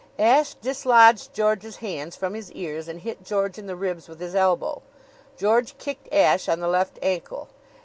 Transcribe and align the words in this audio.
Ashe 0.17 0.55
dislodged 0.55 1.31
George's 1.31 1.75
hands 1.75 2.15
from 2.15 2.33
his 2.33 2.51
ears 2.53 2.87
and 2.87 3.01
hit 3.01 3.23
George 3.23 3.59
in 3.59 3.67
the 3.67 3.75
ribs 3.75 4.07
with 4.09 4.19
his 4.19 4.33
elbow. 4.33 4.81
George 5.37 5.77
kicked 5.77 6.11
Ashe 6.11 6.49
on 6.49 6.59
the 6.59 6.67
left 6.67 6.97
ankle. 7.03 7.49